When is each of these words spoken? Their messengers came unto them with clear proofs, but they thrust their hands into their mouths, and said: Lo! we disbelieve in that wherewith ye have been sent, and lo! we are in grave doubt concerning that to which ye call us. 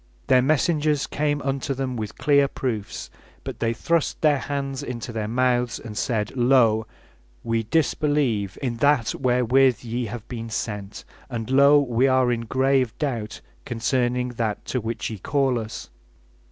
Their 0.25 0.41
messengers 0.41 1.05
came 1.05 1.43
unto 1.43 1.75
them 1.75 1.95
with 1.95 2.17
clear 2.17 2.47
proofs, 2.47 3.11
but 3.43 3.59
they 3.59 3.71
thrust 3.71 4.19
their 4.21 4.39
hands 4.39 4.81
into 4.81 5.13
their 5.13 5.27
mouths, 5.27 5.79
and 5.79 5.95
said: 5.95 6.35
Lo! 6.35 6.87
we 7.43 7.61
disbelieve 7.61 8.57
in 8.63 8.77
that 8.77 9.13
wherewith 9.13 9.83
ye 9.83 10.05
have 10.07 10.27
been 10.27 10.49
sent, 10.49 11.05
and 11.29 11.51
lo! 11.51 11.77
we 11.79 12.07
are 12.07 12.31
in 12.31 12.47
grave 12.47 12.97
doubt 12.97 13.41
concerning 13.63 14.29
that 14.29 14.65
to 14.65 14.81
which 14.81 15.11
ye 15.11 15.19
call 15.19 15.59
us. 15.59 15.91